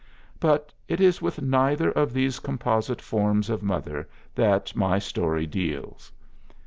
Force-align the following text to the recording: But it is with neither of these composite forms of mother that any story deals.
But 0.39 0.73
it 0.87 0.99
is 0.99 1.21
with 1.21 1.43
neither 1.43 1.91
of 1.91 2.11
these 2.11 2.39
composite 2.39 3.03
forms 3.03 3.51
of 3.51 3.61
mother 3.61 4.09
that 4.33 4.73
any 4.75 4.99
story 4.99 5.45
deals. 5.45 6.11